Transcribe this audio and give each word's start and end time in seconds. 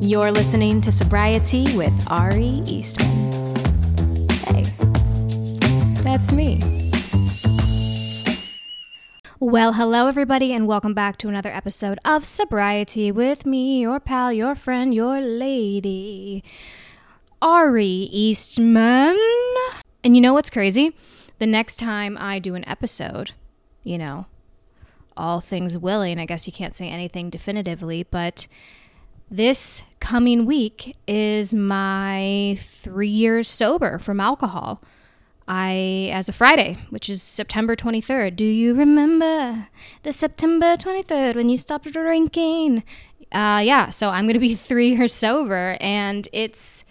You're 0.00 0.30
listening 0.30 0.80
to 0.82 0.92
Sobriety 0.92 1.76
with 1.76 2.06
Ari 2.08 2.62
Eastman. 2.66 3.32
Hey, 4.46 4.62
that's 6.04 6.30
me. 6.30 6.62
Well, 9.40 9.72
hello, 9.72 10.06
everybody, 10.06 10.52
and 10.52 10.68
welcome 10.68 10.94
back 10.94 11.18
to 11.18 11.28
another 11.28 11.50
episode 11.50 11.98
of 12.04 12.24
Sobriety 12.24 13.10
with 13.10 13.44
me, 13.44 13.80
your 13.80 13.98
pal, 13.98 14.32
your 14.32 14.54
friend, 14.54 14.94
your 14.94 15.20
lady, 15.20 16.44
Ari 17.42 17.84
Eastman. 17.84 19.18
And 20.04 20.14
you 20.14 20.22
know 20.22 20.32
what's 20.32 20.48
crazy? 20.48 20.96
The 21.40 21.46
next 21.46 21.76
time 21.76 22.16
I 22.20 22.38
do 22.38 22.54
an 22.54 22.66
episode, 22.68 23.32
you 23.82 23.98
know, 23.98 24.26
all 25.16 25.40
things 25.40 25.76
willing, 25.76 26.20
I 26.20 26.24
guess 26.24 26.46
you 26.46 26.52
can't 26.52 26.74
say 26.74 26.88
anything 26.88 27.30
definitively, 27.30 28.04
but 28.04 28.46
this 29.30 29.82
coming 30.00 30.46
week 30.46 30.96
is 31.06 31.54
my 31.54 32.58
three 32.60 33.08
years 33.08 33.48
sober 33.48 33.98
from 33.98 34.20
alcohol. 34.20 34.82
I, 35.50 36.10
as 36.12 36.28
a 36.28 36.34
Friday, 36.34 36.76
which 36.90 37.08
is 37.08 37.22
September 37.22 37.74
23rd. 37.74 38.36
Do 38.36 38.44
you 38.44 38.74
remember 38.74 39.68
the 40.02 40.12
September 40.12 40.76
23rd 40.76 41.36
when 41.36 41.48
you 41.48 41.56
stopped 41.56 41.90
drinking? 41.90 42.84
Uh, 43.32 43.62
yeah, 43.64 43.88
so 43.88 44.10
I'm 44.10 44.24
going 44.24 44.34
to 44.34 44.40
be 44.40 44.54
three 44.54 44.94
years 44.94 45.14
sober, 45.14 45.78
and 45.80 46.28
it's 46.32 46.84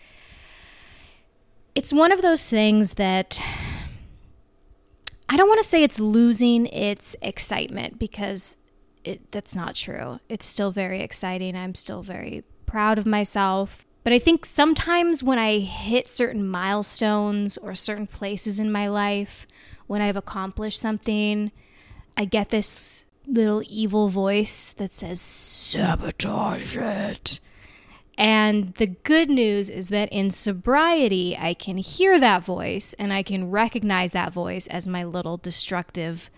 it's 1.75 1.93
one 1.93 2.11
of 2.11 2.23
those 2.23 2.49
things 2.49 2.93
that 2.93 3.39
I 5.29 5.37
don't 5.37 5.47
want 5.47 5.61
to 5.61 5.67
say 5.67 5.83
it's 5.83 5.99
losing 5.99 6.65
its 6.67 7.15
excitement 7.21 7.99
because 7.99 8.57
it, 9.07 9.31
that's 9.31 9.55
not 9.55 9.75
true. 9.75 10.19
It's 10.29 10.45
still 10.45 10.71
very 10.71 11.01
exciting. 11.01 11.55
I'm 11.55 11.75
still 11.75 12.01
very 12.01 12.43
proud 12.65 12.99
of 12.99 13.05
myself. 13.05 13.85
But 14.03 14.13
I 14.13 14.19
think 14.19 14.45
sometimes 14.45 15.23
when 15.23 15.39
I 15.39 15.59
hit 15.59 16.07
certain 16.07 16.47
milestones 16.47 17.57
or 17.57 17.75
certain 17.75 18.07
places 18.07 18.59
in 18.59 18.71
my 18.71 18.87
life, 18.87 19.47
when 19.87 20.01
I've 20.01 20.15
accomplished 20.15 20.79
something, 20.79 21.51
I 22.15 22.25
get 22.25 22.49
this 22.49 23.05
little 23.25 23.61
evil 23.67 24.09
voice 24.09 24.73
that 24.73 24.93
says, 24.93 25.19
sabotage 25.19 26.77
it. 26.77 27.39
And 28.17 28.73
the 28.75 28.87
good 28.87 29.29
news 29.29 29.69
is 29.69 29.89
that 29.89 30.09
in 30.09 30.31
sobriety, 30.31 31.37
I 31.37 31.53
can 31.53 31.77
hear 31.77 32.19
that 32.19 32.43
voice 32.43 32.93
and 32.93 33.13
I 33.13 33.21
can 33.21 33.51
recognize 33.51 34.11
that 34.13 34.33
voice 34.33 34.67
as 34.67 34.87
my 34.87 35.03
little 35.03 35.37
destructive, 35.37 36.31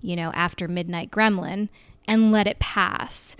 you 0.00 0.14
know, 0.14 0.30
after 0.32 0.68
midnight 0.68 1.10
gremlin 1.10 1.68
and 2.10 2.32
let 2.32 2.48
it 2.48 2.58
pass. 2.58 3.36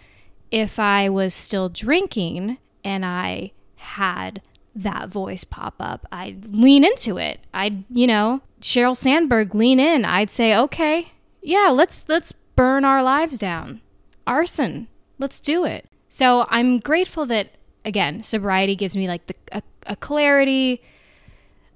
If 0.52 0.78
I 0.78 1.08
was 1.08 1.34
still 1.34 1.68
drinking 1.68 2.58
and 2.84 3.04
I 3.04 3.50
had 3.74 4.40
that 4.76 5.08
voice 5.08 5.42
pop 5.42 5.74
up, 5.80 6.06
I'd 6.12 6.54
lean 6.54 6.84
into 6.84 7.18
it. 7.18 7.40
I'd, 7.52 7.84
you 7.90 8.06
know, 8.06 8.42
Sheryl 8.60 8.96
Sandberg 8.96 9.56
lean 9.56 9.80
in. 9.80 10.04
I'd 10.04 10.30
say, 10.30 10.56
"Okay, 10.56 11.12
yeah, 11.42 11.68
let's 11.72 12.08
let's 12.08 12.32
burn 12.54 12.84
our 12.84 13.02
lives 13.02 13.38
down. 13.38 13.80
Arson. 14.26 14.86
Let's 15.18 15.40
do 15.40 15.64
it." 15.64 15.86
So, 16.08 16.46
I'm 16.48 16.78
grateful 16.78 17.26
that 17.26 17.48
again, 17.84 18.22
sobriety 18.22 18.76
gives 18.76 18.96
me 18.96 19.08
like 19.08 19.26
the 19.26 19.34
a, 19.50 19.62
a 19.86 19.96
clarity, 19.96 20.80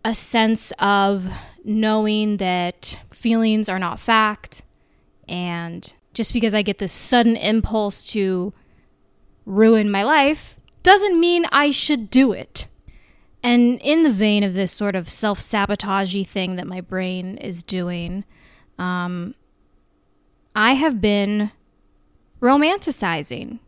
a 0.04 0.14
sense 0.14 0.72
of 0.78 1.26
knowing 1.64 2.36
that 2.36 2.98
feelings 3.10 3.68
are 3.68 3.78
not 3.80 3.98
fact 3.98 4.62
and 5.28 5.94
just 6.14 6.32
because 6.32 6.54
I 6.54 6.62
get 6.62 6.78
this 6.78 6.92
sudden 6.92 7.36
impulse 7.36 8.04
to 8.12 8.52
ruin 9.44 9.90
my 9.90 10.02
life 10.02 10.56
doesn't 10.82 11.18
mean 11.18 11.46
I 11.52 11.70
should 11.70 12.10
do 12.10 12.32
it. 12.32 12.66
And 13.42 13.78
in 13.82 14.04
the 14.04 14.12
vein 14.12 14.42
of 14.42 14.54
this 14.54 14.72
sort 14.72 14.96
of 14.96 15.10
self 15.10 15.38
sabotagey 15.38 16.26
thing 16.26 16.56
that 16.56 16.66
my 16.66 16.80
brain 16.80 17.36
is 17.36 17.62
doing, 17.62 18.24
um, 18.78 19.34
I 20.54 20.72
have 20.72 21.00
been 21.00 21.50
romanticizing 22.40 23.58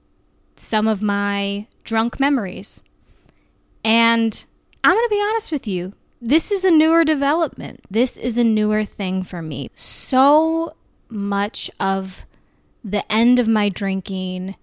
some 0.55 0.89
of 0.89 1.03
my 1.03 1.67
drunk 1.85 2.19
memories. 2.21 2.83
And 3.85 4.45
I'm 4.83 4.95
going 4.95 5.05
to 5.05 5.11
be 5.15 5.23
honest 5.23 5.53
with 5.53 5.67
you, 5.67 5.95
this 6.21 6.51
is 6.51 6.65
a 6.65 6.71
newer 6.71 7.05
development. 7.05 7.81
This 7.91 8.17
is 8.17 8.39
a 8.39 8.45
newer 8.45 8.85
thing 8.85 9.23
for 9.23 9.43
me. 9.43 9.71
So 9.75 10.75
much 11.09 11.71
of 11.79 12.26
the 12.87 13.11
end 13.13 13.41
of 13.41 13.49
my 13.49 13.69
drinking, 13.69 14.55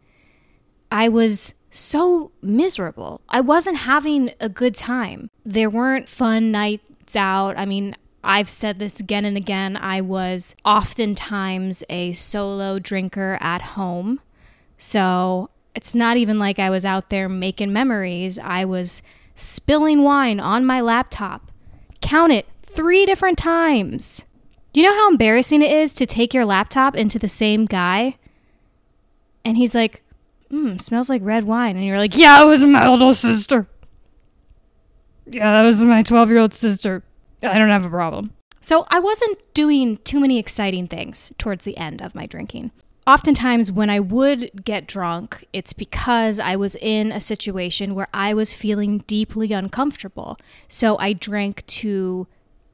I 0.89 1.09
was 1.09 1.53
so 1.69 2.31
miserable. 2.41 3.19
I 3.28 3.41
wasn't 3.41 3.79
having 3.79 4.31
a 4.39 4.47
good 4.47 4.75
time. 4.75 5.29
There 5.45 5.69
weren't 5.69 6.07
fun 6.07 6.50
nights 6.50 7.17
out. 7.17 7.57
I 7.57 7.66
mean, 7.66 7.97
I've 8.23 8.50
said 8.50 8.79
this 8.79 9.01
again 9.01 9.25
and 9.25 9.35
again. 9.35 9.75
I 9.75 10.00
was 10.00 10.56
oftentimes 10.63 11.84
a 11.89 12.13
solo 12.13 12.79
drinker 12.79 13.38
at 13.41 13.61
home. 13.61 14.22
So 14.78 15.50
it's 15.75 15.94
not 15.94 16.16
even 16.16 16.40
like 16.40 16.59
I 16.59 16.69
was 16.69 16.85
out 16.85 17.09
there 17.09 17.28
making 17.28 17.73
memories. 17.73 18.40
I 18.40 18.63
was 18.63 19.01
spilling 19.35 20.01
wine 20.01 20.40
on 20.40 20.66
my 20.66 20.79
laptop. 20.79 21.51
Count 22.00 22.31
it 22.31 22.45
three 22.61 23.05
different 23.05 23.38
times. 23.38 24.23
Do 24.73 24.81
you 24.81 24.88
know 24.88 24.95
how 24.95 25.09
embarrassing 25.09 25.61
it 25.61 25.72
is 25.72 25.94
to 25.94 26.07
take 26.07 26.34
your 26.34 26.45
laptop 26.45 26.95
into 26.95 27.19
the 27.19 27.28
same 27.28 27.66
guy? 27.66 28.17
And 29.45 29.56
he's 29.56 29.75
like, 29.75 30.01
hmm, 30.50 30.78
smells 30.78 31.09
like 31.09 31.22
red 31.23 31.44
wine. 31.44 31.75
And 31.78 31.85
you're 31.85 32.00
like, 32.00 32.17
yeah, 32.17 32.44
it 32.44 32.47
was 32.47 32.61
my 32.61 32.89
little 32.89 33.13
sister. 33.13 33.67
Yeah, 35.28 35.51
that 35.51 35.63
was 35.63 35.85
my 35.85 36.01
12 36.01 36.29
year 36.29 36.39
old 36.39 36.56
sister. 36.56 37.03
I 37.44 37.57
don't 37.59 37.69
have 37.69 37.85
a 37.85 37.89
problem. 37.89 38.34
So 38.61 38.85
I 38.89 39.00
wasn't 39.00 39.38
doing 39.53 39.97
too 39.97 40.19
many 40.19 40.39
exciting 40.39 40.88
things 40.88 41.34
towards 41.38 41.66
the 41.66 41.78
end 41.78 42.01
of 42.01 42.16
my 42.16 42.25
drinking. 42.25 42.72
Oftentimes, 43.05 43.69
when 43.69 43.90
I 43.90 44.00
would 44.00 44.63
get 44.63 44.88
drunk, 44.88 45.45
it's 45.51 45.73
because 45.73 46.40
I 46.40 46.55
was 46.55 46.75
in 46.78 47.11
a 47.11 47.19
situation 47.19 47.95
where 47.95 48.07
I 48.13 48.34
was 48.34 48.53
feeling 48.53 49.00
deeply 49.00 49.51
uncomfortable. 49.51 50.38
So 50.69 50.97
I 50.97 51.11
drank 51.11 51.66
to 51.66 52.28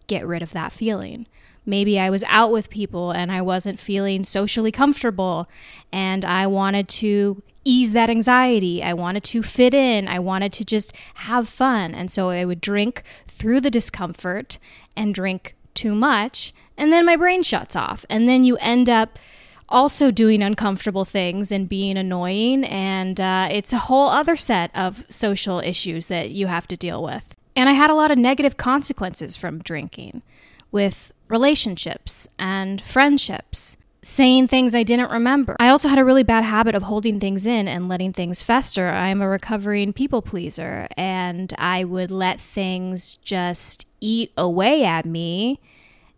get 0.05 0.27
rid 0.27 0.43
of 0.43 0.51
that 0.51 0.71
feeling. 0.71 1.25
Maybe 1.69 1.99
I 1.99 2.09
was 2.09 2.23
out 2.27 2.51
with 2.51 2.69
people 2.69 3.11
and 3.11 3.31
I 3.31 3.41
wasn't 3.41 3.79
feeling 3.79 4.23
socially 4.23 4.71
comfortable 4.71 5.47
and 5.91 6.25
I 6.25 6.47
wanted 6.47 6.87
to 6.89 7.43
ease 7.63 7.91
that 7.93 8.09
anxiety. 8.09 8.81
I 8.81 8.93
wanted 8.93 9.23
to 9.25 9.43
fit 9.43 9.75
in. 9.75 10.07
I 10.07 10.17
wanted 10.17 10.51
to 10.53 10.65
just 10.65 10.93
have 11.15 11.47
fun. 11.47 11.93
And 11.93 12.11
so 12.11 12.29
I 12.29 12.43
would 12.43 12.59
drink 12.59 13.03
through 13.27 13.61
the 13.61 13.69
discomfort 13.69 14.57
and 14.97 15.13
drink 15.13 15.55
too 15.75 15.93
much. 15.93 16.53
And 16.75 16.91
then 16.91 17.05
my 17.05 17.15
brain 17.15 17.43
shuts 17.43 17.75
off. 17.75 18.03
And 18.09 18.27
then 18.27 18.43
you 18.43 18.57
end 18.57 18.89
up 18.89 19.19
also 19.67 20.09
doing 20.09 20.41
uncomfortable 20.41 21.05
things 21.05 21.51
and 21.51 21.69
being 21.69 21.97
annoying. 21.97 22.63
And 22.63 23.19
uh, 23.19 23.49
it's 23.51 23.73
a 23.73 23.77
whole 23.77 24.09
other 24.09 24.35
set 24.35 24.75
of 24.75 25.05
social 25.07 25.59
issues 25.59 26.07
that 26.07 26.31
you 26.31 26.47
have 26.47 26.67
to 26.69 26.75
deal 26.75 27.03
with. 27.03 27.35
And 27.55 27.69
I 27.69 27.73
had 27.73 27.91
a 27.91 27.95
lot 27.95 28.09
of 28.09 28.17
negative 28.17 28.57
consequences 28.57 29.37
from 29.37 29.59
drinking 29.59 30.23
with 30.71 31.11
relationships 31.29 32.27
and 32.37 32.81
friendships, 32.81 33.77
saying 34.01 34.47
things 34.47 34.73
I 34.73 34.83
didn't 34.83 35.11
remember. 35.11 35.55
I 35.59 35.69
also 35.69 35.87
had 35.87 35.99
a 35.99 36.05
really 36.05 36.23
bad 36.23 36.43
habit 36.43 36.75
of 36.75 36.83
holding 36.83 37.19
things 37.19 37.45
in 37.45 37.67
and 37.67 37.87
letting 37.87 38.13
things 38.13 38.41
fester. 38.41 38.89
I'm 38.89 39.21
a 39.21 39.29
recovering 39.29 39.93
people 39.93 40.21
pleaser, 40.21 40.87
and 40.97 41.53
I 41.57 41.83
would 41.83 42.11
let 42.11 42.41
things 42.41 43.17
just 43.17 43.85
eat 44.01 44.31
away 44.37 44.83
at 44.83 45.05
me. 45.05 45.59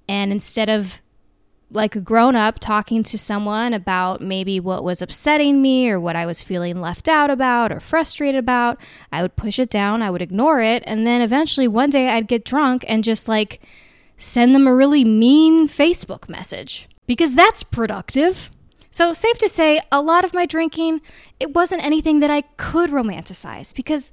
And 0.08 0.32
instead 0.32 0.70
of 0.70 1.02
like 1.74 1.96
a 1.96 2.02
grown 2.02 2.36
up 2.36 2.60
talking 2.60 3.02
to 3.02 3.18
someone 3.18 3.74
about 3.74 4.22
maybe 4.22 4.60
what 4.60 4.84
was 4.84 5.02
upsetting 5.02 5.62
me 5.62 5.90
or 5.90 6.00
what 6.00 6.16
I 6.18 6.26
was 6.26 6.42
feeling 6.42 6.82
left 6.82 7.08
out 7.08 7.30
about 7.30 7.72
or 7.72 7.80
frustrated 7.80 8.40
about, 8.40 8.78
I 9.12 9.22
would 9.22 9.36
push 9.36 9.57
it 9.57 9.69
down, 9.69 10.02
I 10.02 10.12
would 10.12 10.22
ignore 10.22 10.60
it, 10.62 10.84
and 10.86 11.07
then 11.07 11.22
eventually 11.22 11.68
one 11.68 11.90
day 11.90 12.10
I'd 12.10 12.28
get 12.28 12.44
drunk 12.44 12.84
and 12.88 13.04
just 13.04 13.28
like 13.28 13.62
send 14.21 14.53
them 14.53 14.68
a 14.68 14.75
really 14.75 15.03
mean 15.03 15.68
Facebook 15.68 16.29
message 16.29 16.88
because 17.07 17.35
that's 17.35 17.63
productive. 17.63 18.51
So, 18.89 19.13
safe 19.13 19.38
to 19.39 19.50
say, 19.50 19.81
a 19.91 20.01
lot 20.01 20.25
of 20.25 20.33
my 20.33 20.45
drinking, 20.45 21.01
it 21.39 21.53
wasn't 21.56 21.83
anything 21.83 22.19
that 22.19 22.29
I 22.29 22.41
could 22.57 22.89
romanticize 22.89 23.73
because 23.73 24.12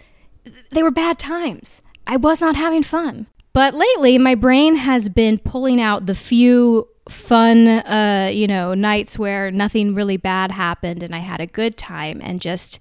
they 0.71 0.83
were 0.83 0.91
bad 0.91 1.19
times. 1.19 1.83
I 2.07 2.17
was 2.17 2.41
not 2.41 2.57
having 2.57 2.83
fun. 2.83 3.27
But 3.53 3.75
lately, 3.75 4.19
my 4.19 4.35
brain 4.35 4.77
has 4.77 5.09
been 5.09 5.39
pulling 5.39 5.81
out 5.81 6.07
the 6.07 6.15
few 6.15 6.89
fun, 7.09 7.67
uh, 7.67 8.31
you 8.33 8.47
know, 8.47 8.75
nights 8.75 9.19
where 9.19 9.51
nothing 9.51 9.95
really 9.95 10.17
bad 10.17 10.53
happened 10.53 11.03
and 11.03 11.15
I 11.15 11.19
had 11.19 11.41
a 11.41 11.47
good 11.47 11.77
time 11.77 12.21
and 12.23 12.41
just 12.41 12.79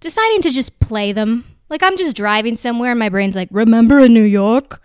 deciding 0.00 0.42
to 0.42 0.50
just 0.50 0.78
play 0.78 1.12
them. 1.12 1.44
Like 1.68 1.82
I'm 1.82 1.96
just 1.96 2.14
driving 2.14 2.56
somewhere 2.56 2.90
and 2.90 2.98
my 2.98 3.08
brain's 3.08 3.34
like, 3.34 3.48
remember 3.50 3.98
in 3.98 4.12
New 4.12 4.22
York? 4.22 4.82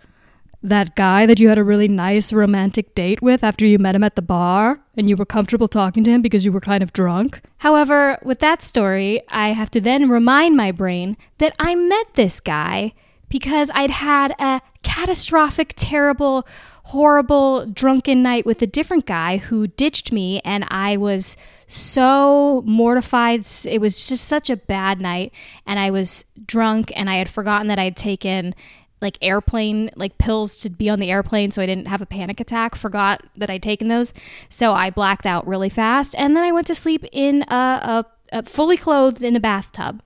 That 0.62 0.96
guy 0.96 1.24
that 1.26 1.38
you 1.38 1.48
had 1.48 1.58
a 1.58 1.64
really 1.64 1.88
nice 1.88 2.32
romantic 2.32 2.94
date 2.94 3.22
with 3.22 3.44
after 3.44 3.64
you 3.64 3.78
met 3.78 3.94
him 3.94 4.02
at 4.02 4.16
the 4.16 4.22
bar 4.22 4.80
and 4.96 5.08
you 5.08 5.16
were 5.16 5.24
comfortable 5.24 5.68
talking 5.68 6.02
to 6.02 6.10
him 6.10 6.20
because 6.20 6.44
you 6.44 6.50
were 6.50 6.60
kind 6.60 6.82
of 6.82 6.92
drunk. 6.92 7.40
However, 7.58 8.18
with 8.22 8.40
that 8.40 8.62
story, 8.62 9.22
I 9.28 9.50
have 9.50 9.70
to 9.72 9.80
then 9.80 10.08
remind 10.08 10.56
my 10.56 10.72
brain 10.72 11.16
that 11.38 11.54
I 11.58 11.74
met 11.74 12.14
this 12.14 12.40
guy 12.40 12.92
because 13.28 13.70
I'd 13.74 13.90
had 13.90 14.34
a 14.40 14.60
catastrophic, 14.82 15.74
terrible, 15.76 16.46
horrible 16.84 17.66
drunken 17.66 18.22
night 18.22 18.46
with 18.46 18.62
a 18.62 18.66
different 18.66 19.06
guy 19.06 19.36
who 19.36 19.66
ditched 19.66 20.10
me 20.10 20.40
and 20.40 20.64
I 20.68 20.96
was 20.96 21.36
so 21.66 22.62
mortified. 22.66 23.46
It 23.64 23.80
was 23.80 24.08
just 24.08 24.26
such 24.26 24.50
a 24.50 24.56
bad 24.56 25.00
night 25.00 25.32
and 25.66 25.78
I 25.78 25.90
was 25.90 26.24
drunk 26.46 26.90
and 26.96 27.10
I 27.10 27.16
had 27.16 27.28
forgotten 27.28 27.68
that 27.68 27.78
I'd 27.78 27.96
taken 27.96 28.54
like 29.00 29.18
airplane 29.22 29.90
like 29.96 30.18
pills 30.18 30.58
to 30.58 30.70
be 30.70 30.88
on 30.88 30.98
the 30.98 31.10
airplane 31.10 31.50
so 31.50 31.62
I 31.62 31.66
didn't 31.66 31.86
have 31.86 32.02
a 32.02 32.06
panic 32.06 32.40
attack. 32.40 32.74
Forgot 32.74 33.22
that 33.36 33.50
I'd 33.50 33.62
taken 33.62 33.88
those. 33.88 34.12
So 34.48 34.72
I 34.72 34.90
blacked 34.90 35.26
out 35.26 35.46
really 35.46 35.68
fast 35.68 36.14
and 36.16 36.36
then 36.36 36.44
I 36.44 36.52
went 36.52 36.66
to 36.68 36.74
sleep 36.74 37.04
in 37.12 37.42
a, 37.48 37.54
a, 37.54 38.04
a 38.32 38.42
fully 38.42 38.76
clothed 38.76 39.22
in 39.22 39.36
a 39.36 39.40
bathtub. 39.40 40.02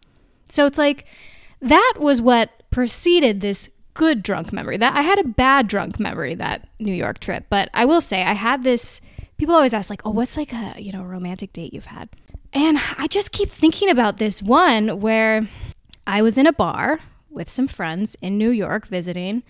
So 0.49 0.67
it's 0.67 0.79
like 0.79 1.06
that 1.61 1.94
was 1.99 2.21
what 2.21 2.50
preceded 2.71 3.41
this 3.41 3.71
good 3.94 4.23
drunk 4.23 4.53
memory. 4.53 4.77
That 4.77 4.97
I 4.97 5.03
had 5.03 5.19
a 5.19 5.29
bad 5.29 5.69
drunk 5.69 5.99
memory 5.99 6.35
that 6.35 6.69
New 6.79 6.94
York 6.94 7.19
trip, 7.21 7.47
but 7.49 7.71
I 7.73 7.85
will 7.85 8.00
say 8.00 8.23
I 8.23 8.33
had 8.33 8.65
this 8.65 9.00
people 9.39 9.55
always 9.55 9.75
ask 9.75 9.91
like, 9.91 10.06
"Oh, 10.06 10.11
what's 10.11 10.37
like 10.37 10.53
a, 10.53 10.75
you 10.79 10.93
know, 10.93 11.03
romantic 11.03 11.53
date 11.53 11.73
you've 11.73 11.87
had?" 11.87 12.09
And 12.53 12.79
I 12.99 13.06
just 13.06 13.33
keep 13.33 13.49
thinking 13.49 13.89
about 13.89 14.19
this 14.19 14.43
one 14.43 15.00
where 15.00 15.49
I 16.06 16.23
was 16.23 16.37
in 16.37 16.47
a 16.47 16.53
bar 16.53 17.00
with 17.32 17.50
some 17.50 17.67
friends 17.67 18.17
in 18.20 18.38
New 18.38 18.50
York 18.50 18.87
visiting 18.87 19.43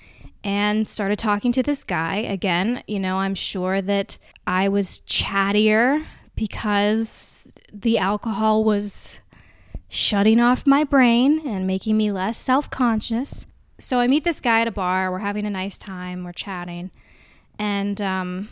and 0.44 0.88
started 0.88 1.18
talking 1.18 1.52
to 1.52 1.62
this 1.62 1.84
guy. 1.84 2.16
Again, 2.16 2.82
you 2.86 2.98
know, 2.98 3.18
I'm 3.18 3.34
sure 3.34 3.80
that 3.82 4.18
I 4.46 4.68
was 4.68 5.02
chattier 5.06 6.04
because 6.34 7.48
the 7.72 7.98
alcohol 7.98 8.64
was 8.64 9.20
shutting 9.88 10.40
off 10.40 10.66
my 10.66 10.84
brain 10.84 11.46
and 11.46 11.66
making 11.66 11.96
me 11.96 12.10
less 12.10 12.38
self 12.38 12.70
conscious 12.70 13.46
so 13.82 13.98
I 13.98 14.06
meet 14.06 14.22
this 14.22 14.40
guy 14.40 14.60
at 14.60 14.68
a 14.68 14.72
bar. 14.72 15.10
We're 15.10 15.18
having 15.18 15.44
a 15.44 15.50
nice 15.50 15.76
time. 15.76 16.22
We're 16.22 16.32
chatting. 16.32 16.92
And 17.58 18.00
um, 18.00 18.48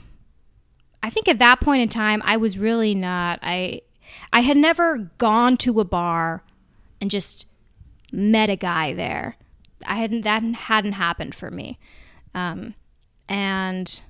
I 1.04 1.10
think 1.10 1.28
at 1.28 1.38
that 1.38 1.60
point 1.60 1.82
in 1.82 1.88
time, 1.88 2.20
I 2.24 2.36
was 2.36 2.58
really 2.58 2.96
not. 2.96 3.38
I 3.42 3.82
I 4.32 4.40
had 4.40 4.56
never 4.56 5.10
gone 5.18 5.56
to 5.58 5.78
a 5.78 5.84
bar 5.84 6.42
and 7.00 7.10
just 7.10 7.46
met 8.12 8.50
a 8.50 8.56
guy 8.56 8.92
there. 8.92 9.36
I 9.86 9.96
hadn't 9.96 10.22
that 10.22 10.42
hadn't 10.42 10.92
happened 10.92 11.34
for 11.34 11.50
me. 11.50 11.78
Um, 12.34 12.74
and 13.28 14.02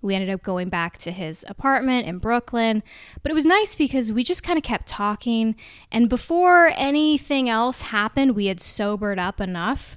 we 0.00 0.14
ended 0.14 0.30
up 0.30 0.42
going 0.42 0.68
back 0.68 0.98
to 0.98 1.12
his 1.12 1.44
apartment 1.48 2.06
in 2.06 2.18
Brooklyn. 2.18 2.82
But 3.22 3.30
it 3.30 3.34
was 3.34 3.46
nice 3.46 3.74
because 3.74 4.10
we 4.10 4.24
just 4.24 4.42
kind 4.42 4.56
of 4.56 4.64
kept 4.64 4.88
talking. 4.88 5.54
And 5.92 6.08
before 6.08 6.72
anything 6.76 7.48
else 7.48 7.82
happened, 7.82 8.34
we 8.34 8.46
had 8.46 8.60
sobered 8.60 9.18
up 9.18 9.40
enough 9.40 9.96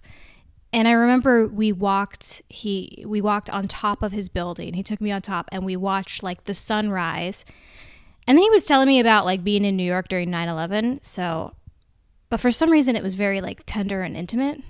and 0.75 0.89
I 0.89 0.91
remember 0.91 1.47
we 1.47 1.71
walked 1.71 2.41
he 2.49 3.05
we 3.07 3.21
walked 3.21 3.49
on 3.49 3.69
top 3.69 4.03
of 4.03 4.11
his 4.11 4.27
building. 4.27 4.73
He 4.73 4.83
took 4.83 4.99
me 4.99 5.09
on 5.09 5.21
top 5.21 5.47
and 5.53 5.63
we 5.63 5.77
watched 5.77 6.21
like 6.21 6.43
the 6.43 6.53
sunrise. 6.53 7.45
And 8.27 8.37
then 8.37 8.43
he 8.43 8.49
was 8.49 8.65
telling 8.65 8.89
me 8.89 8.99
about 8.99 9.23
like 9.23 9.41
being 9.41 9.63
in 9.63 9.77
New 9.77 9.85
York 9.85 10.09
during 10.09 10.29
9/11. 10.29 10.99
So 11.01 11.55
but 12.29 12.39
for 12.39 12.51
some 12.51 12.71
reason 12.71 12.95
it 12.95 13.03
was 13.03 13.15
very 13.15 13.41
like 13.41 13.63
tender 13.65 14.01
and 14.01 14.15
intimate. 14.15 14.61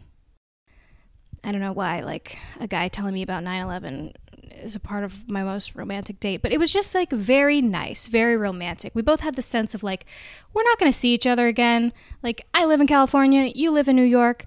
I 1.44 1.52
don't 1.52 1.62
know 1.62 1.74
why 1.74 2.02
like 2.02 2.38
a 2.60 2.68
guy 2.68 2.88
telling 2.88 3.14
me 3.14 3.22
about 3.22 3.44
9/11 3.44 4.14
is 4.52 4.76
a 4.76 4.80
part 4.80 5.04
of 5.04 5.30
my 5.30 5.44
most 5.44 5.76
romantic 5.76 6.20
date, 6.20 6.42
but 6.42 6.52
it 6.52 6.60
was 6.60 6.72
just 6.72 6.96
like 6.96 7.12
very 7.12 7.62
nice, 7.62 8.08
very 8.08 8.38
romantic. 8.38 8.96
We 8.96 9.02
both 9.02 9.20
had 9.20 9.36
the 9.36 9.42
sense 9.42 9.76
of 9.76 9.84
like 9.84 10.06
we're 10.54 10.64
not 10.64 10.80
going 10.80 10.92
to 10.92 10.98
see 10.98 11.14
each 11.14 11.28
other 11.28 11.48
again. 11.48 11.94
Like 12.24 12.46
I 12.54 12.66
live 12.66 12.82
in 12.82 12.88
California, 12.88 13.52
you 13.54 13.72
live 13.72 13.88
in 13.88 13.96
New 13.96 14.04
York 14.04 14.46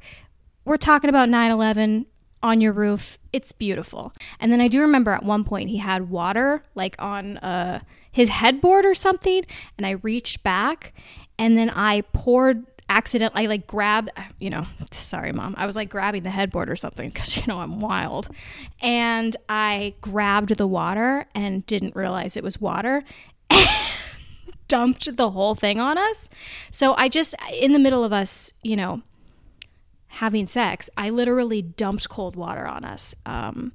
we're 0.69 0.77
talking 0.77 1.09
about 1.09 1.31
9 1.31 1.51
11 1.51 2.07
on 2.43 2.61
your 2.61 2.73
roof. 2.73 3.19
It's 3.33 3.53
beautiful. 3.53 4.13
And 4.39 4.53
then 4.53 4.61
I 4.61 4.69
do 4.69 4.81
remember 4.81 5.13
at 5.13 5.25
one 5.25 5.43
point 5.43 5.71
he 5.71 5.79
had 5.79 6.11
water 6.11 6.63
like 6.75 6.95
on 6.99 7.39
uh, 7.39 7.81
his 8.13 8.29
headboard 8.29 8.85
or 8.85 8.95
something. 8.95 9.45
And 9.77 9.87
I 9.87 9.93
reached 9.93 10.43
back 10.43 10.93
and 11.39 11.57
then 11.57 11.71
I 11.71 12.03
poured 12.13 12.67
accidentally 12.89 13.47
like 13.47 13.67
grabbed 13.67 14.11
you 14.39 14.49
know 14.49 14.67
sorry 14.91 15.33
mom 15.33 15.55
i 15.59 15.67
was 15.67 15.77
like 15.77 15.91
grabbing 15.91 16.23
the 16.23 16.31
headboard 16.31 16.71
or 16.71 16.77
something 16.77 17.09
because 17.09 17.37
you 17.37 17.43
know 17.47 17.61
i'm 17.61 17.81
wild 17.81 18.29
and 18.81 19.37
i 19.49 19.95
grabbed 20.01 20.57
the 20.57 20.67
water 20.67 21.27
and 21.35 21.67
didn't 21.67 21.95
realize 21.95 22.37
it 22.37 22.43
was 22.45 22.61
water 22.61 23.05
dumped 24.69 25.17
the 25.17 25.31
whole 25.31 25.55
thing 25.55 25.79
on 25.79 25.99
us 25.99 26.31
so 26.71 26.95
i 26.97 27.09
just 27.09 27.35
in 27.53 27.73
the 27.73 27.79
middle 27.79 28.05
of 28.05 28.13
us 28.13 28.53
you 28.63 28.77
know 28.77 29.03
having 30.09 30.47
sex, 30.47 30.91
I 30.97 31.11
literally 31.11 31.63
dumped 31.63 32.09
cold 32.09 32.37
water 32.37 32.67
on 32.67 32.85
us. 32.85 33.15
Um, 33.27 33.73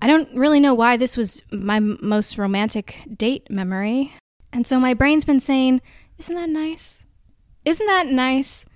I 0.00 0.06
don't 0.06 0.28
really 0.36 0.60
know 0.60 0.74
why 0.74 0.96
this 0.96 1.16
was 1.16 1.42
my 1.50 1.80
most 1.80 2.38
romantic 2.38 2.96
date 3.16 3.50
memory. 3.50 4.12
And 4.52 4.66
so 4.66 4.78
my 4.78 4.94
brain's 4.94 5.24
been 5.24 5.40
saying, 5.40 5.80
Isn't 6.18 6.34
that 6.34 6.50
nice? 6.50 7.03
Isn't 7.64 7.86
that 7.86 8.08
nice 8.08 8.66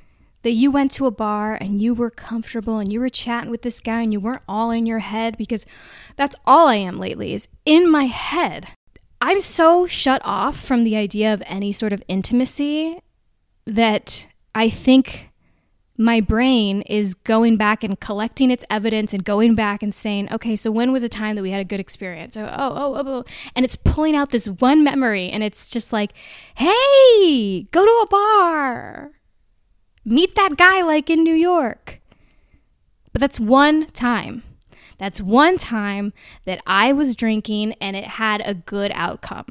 that 0.42 0.52
you 0.52 0.70
went 0.70 0.92
to 0.92 1.06
a 1.06 1.10
bar 1.10 1.54
and 1.54 1.82
you 1.82 1.92
were 1.92 2.10
comfortable 2.10 2.78
and 2.78 2.92
you 2.92 3.00
were 3.00 3.08
chatting 3.08 3.50
with 3.50 3.62
this 3.62 3.80
guy 3.80 4.02
and 4.02 4.12
you 4.12 4.20
weren't 4.20 4.42
all 4.48 4.70
in 4.70 4.86
your 4.86 5.00
head? 5.00 5.36
Because 5.36 5.66
that's 6.16 6.36
all 6.46 6.68
I 6.68 6.76
am 6.76 6.98
lately, 6.98 7.34
is 7.34 7.48
in 7.64 7.90
my 7.90 8.04
head. 8.04 8.68
I'm 9.20 9.40
so 9.40 9.86
shut 9.86 10.22
off 10.24 10.58
from 10.58 10.84
the 10.84 10.96
idea 10.96 11.34
of 11.34 11.42
any 11.46 11.72
sort 11.72 11.92
of 11.92 12.02
intimacy 12.08 12.98
that 13.66 14.28
I 14.54 14.70
think 14.70 15.27
my 16.00 16.20
brain 16.20 16.82
is 16.82 17.12
going 17.12 17.56
back 17.56 17.82
and 17.82 17.98
collecting 17.98 18.52
its 18.52 18.64
evidence 18.70 19.12
and 19.12 19.24
going 19.24 19.56
back 19.56 19.82
and 19.82 19.92
saying, 19.92 20.32
okay, 20.32 20.54
so 20.54 20.70
when 20.70 20.92
was 20.92 21.02
a 21.02 21.08
time 21.08 21.34
that 21.34 21.42
we 21.42 21.50
had 21.50 21.60
a 21.60 21.64
good 21.64 21.80
experience? 21.80 22.36
Oh, 22.36 22.44
oh, 22.44 22.94
oh, 22.94 23.02
oh. 23.04 23.24
And 23.56 23.64
it's 23.64 23.74
pulling 23.74 24.14
out 24.14 24.30
this 24.30 24.48
one 24.48 24.84
memory 24.84 25.28
and 25.28 25.42
it's 25.42 25.68
just 25.68 25.92
like, 25.92 26.12
hey, 26.54 27.66
go 27.72 27.84
to 27.84 28.00
a 28.04 28.06
bar, 28.06 29.10
meet 30.04 30.36
that 30.36 30.56
guy 30.56 30.82
like 30.82 31.10
in 31.10 31.24
New 31.24 31.34
York. 31.34 32.00
But 33.12 33.20
that's 33.20 33.40
one 33.40 33.86
time. 33.86 34.44
That's 34.98 35.20
one 35.20 35.58
time 35.58 36.12
that 36.44 36.60
I 36.64 36.92
was 36.92 37.16
drinking 37.16 37.72
and 37.80 37.96
it 37.96 38.04
had 38.04 38.40
a 38.44 38.54
good 38.54 38.92
outcome. 38.94 39.46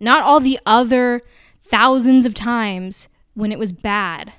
Not 0.00 0.24
all 0.24 0.40
the 0.40 0.58
other 0.66 1.22
thousands 1.62 2.26
of 2.26 2.34
times 2.34 3.08
when 3.34 3.52
it 3.52 3.58
was 3.58 3.72
bad 3.72 4.32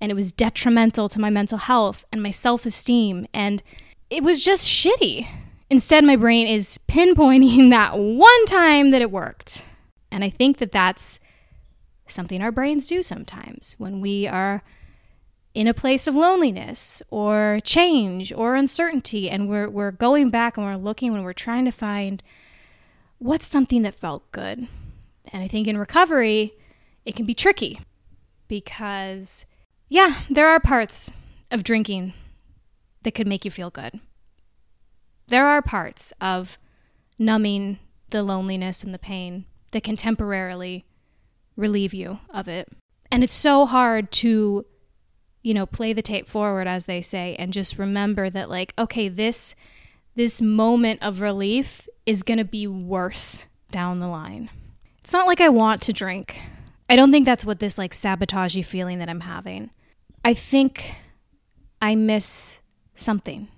and 0.00 0.10
it 0.10 0.14
was 0.14 0.32
detrimental 0.32 1.08
to 1.08 1.20
my 1.20 1.30
mental 1.30 1.58
health 1.58 2.04
and 2.10 2.22
my 2.22 2.30
self 2.30 2.64
esteem. 2.64 3.26
And 3.34 3.62
it 4.08 4.22
was 4.22 4.44
just 4.44 4.68
shitty. 4.68 5.26
Instead, 5.68 6.04
my 6.04 6.16
brain 6.16 6.46
is 6.46 6.78
pinpointing 6.88 7.70
that 7.70 7.98
one 7.98 8.44
time 8.46 8.90
that 8.90 9.02
it 9.02 9.10
worked. 9.10 9.64
And 10.10 10.24
I 10.24 10.30
think 10.30 10.58
that 10.58 10.72
that's 10.72 11.20
something 12.06 12.42
our 12.42 12.50
brains 12.50 12.88
do 12.88 13.02
sometimes 13.02 13.76
when 13.78 14.00
we 14.00 14.26
are 14.26 14.62
in 15.54 15.66
a 15.66 15.74
place 15.74 16.06
of 16.06 16.14
loneliness 16.14 17.02
or 17.10 17.60
change 17.64 18.32
or 18.32 18.54
uncertainty 18.54 19.28
and 19.28 19.48
we're, 19.48 19.68
we're 19.68 19.90
going 19.90 20.30
back 20.30 20.56
and 20.56 20.66
we're 20.66 20.76
looking 20.76 21.12
when 21.12 21.22
we're 21.22 21.32
trying 21.32 21.64
to 21.64 21.70
find 21.70 22.22
what's 23.18 23.46
something 23.46 23.82
that 23.82 23.94
felt 23.94 24.30
good. 24.32 24.66
And 25.32 25.42
I 25.42 25.48
think 25.48 25.66
in 25.68 25.76
recovery, 25.78 26.54
it 27.04 27.14
can 27.14 27.26
be 27.26 27.34
tricky 27.34 27.80
because 28.48 29.44
yeah, 29.90 30.20
there 30.30 30.48
are 30.48 30.60
parts 30.60 31.10
of 31.50 31.64
drinking 31.64 32.14
that 33.02 33.10
could 33.10 33.26
make 33.26 33.44
you 33.44 33.50
feel 33.50 33.70
good. 33.70 33.98
There 35.26 35.46
are 35.46 35.60
parts 35.60 36.12
of 36.20 36.58
numbing 37.18 37.80
the 38.10 38.22
loneliness 38.22 38.84
and 38.84 38.94
the 38.94 38.98
pain 38.98 39.46
that 39.72 39.82
can 39.82 39.96
temporarily 39.96 40.86
relieve 41.56 41.92
you 41.92 42.20
of 42.32 42.48
it. 42.48 42.68
And 43.10 43.24
it's 43.24 43.34
so 43.34 43.66
hard 43.66 44.12
to, 44.12 44.64
you 45.42 45.54
know, 45.54 45.66
play 45.66 45.92
the 45.92 46.02
tape 46.02 46.28
forward 46.28 46.68
as 46.68 46.84
they 46.84 47.02
say 47.02 47.34
and 47.38 47.52
just 47.52 47.76
remember 47.76 48.30
that 48.30 48.48
like, 48.48 48.72
okay, 48.78 49.08
this 49.08 49.54
this 50.14 50.40
moment 50.40 51.02
of 51.02 51.20
relief 51.20 51.88
is 52.06 52.22
going 52.22 52.38
to 52.38 52.44
be 52.44 52.66
worse 52.66 53.46
down 53.70 54.00
the 54.00 54.08
line. 54.08 54.50
It's 54.98 55.12
not 55.12 55.26
like 55.26 55.40
I 55.40 55.48
want 55.48 55.82
to 55.82 55.92
drink. 55.92 56.40
I 56.88 56.96
don't 56.96 57.12
think 57.12 57.26
that's 57.26 57.44
what 57.44 57.58
this 57.58 57.78
like 57.78 57.92
sabotagey 57.92 58.64
feeling 58.64 58.98
that 58.98 59.08
I'm 59.08 59.20
having. 59.20 59.70
I 60.22 60.34
think 60.34 60.96
I 61.80 61.94
miss 61.94 62.60
something. 62.94 63.48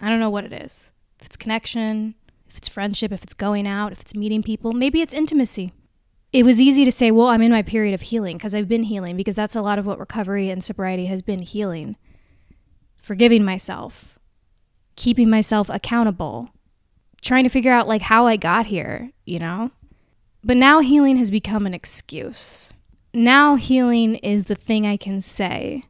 I 0.00 0.08
don't 0.08 0.20
know 0.20 0.30
what 0.30 0.44
it 0.44 0.52
is. 0.52 0.90
If 1.20 1.26
it's 1.26 1.36
connection, 1.36 2.16
if 2.48 2.58
it's 2.58 2.68
friendship, 2.68 3.12
if 3.12 3.22
it's 3.22 3.34
going 3.34 3.68
out, 3.68 3.92
if 3.92 4.00
it's 4.00 4.14
meeting 4.14 4.42
people, 4.42 4.72
maybe 4.72 5.00
it's 5.00 5.14
intimacy. 5.14 5.72
It 6.32 6.44
was 6.44 6.60
easy 6.60 6.84
to 6.84 6.90
say, 6.90 7.10
well, 7.10 7.28
I'm 7.28 7.42
in 7.42 7.52
my 7.52 7.62
period 7.62 7.94
of 7.94 8.00
healing 8.00 8.36
because 8.36 8.54
I've 8.54 8.66
been 8.66 8.82
healing, 8.84 9.16
because 9.16 9.36
that's 9.36 9.54
a 9.54 9.62
lot 9.62 9.78
of 9.78 9.86
what 9.86 10.00
recovery 10.00 10.50
and 10.50 10.64
sobriety 10.64 11.06
has 11.06 11.22
been 11.22 11.42
healing. 11.42 11.96
Forgiving 12.96 13.44
myself, 13.44 14.18
keeping 14.96 15.30
myself 15.30 15.68
accountable, 15.68 16.48
trying 17.20 17.44
to 17.44 17.50
figure 17.50 17.72
out 17.72 17.86
like 17.86 18.02
how 18.02 18.26
I 18.26 18.36
got 18.36 18.66
here, 18.66 19.12
you 19.24 19.38
know? 19.38 19.70
But 20.42 20.56
now 20.56 20.80
healing 20.80 21.16
has 21.18 21.30
become 21.30 21.64
an 21.64 21.74
excuse. 21.74 22.72
Now 23.14 23.54
healing 23.54 24.16
is 24.16 24.46
the 24.46 24.54
thing 24.56 24.84
I 24.86 24.96
can 24.96 25.20
say 25.20 25.84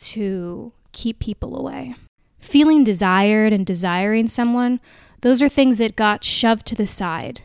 to 0.00 0.72
keep 0.92 1.18
people 1.18 1.56
away. 1.58 1.94
Feeling 2.38 2.84
desired 2.84 3.52
and 3.52 3.66
desiring 3.66 4.28
someone, 4.28 4.80
those 5.20 5.42
are 5.42 5.48
things 5.48 5.78
that 5.78 5.96
got 5.96 6.24
shoved 6.24 6.66
to 6.66 6.74
the 6.74 6.86
side 6.86 7.42